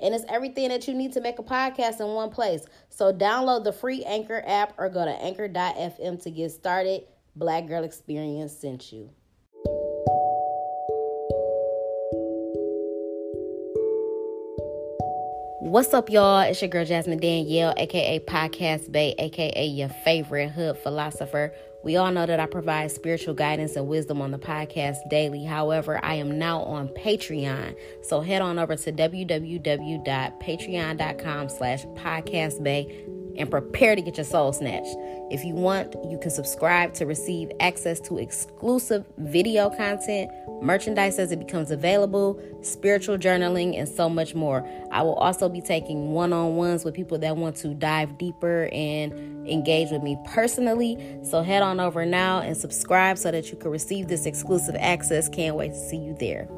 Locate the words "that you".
0.70-0.94, 53.30-53.56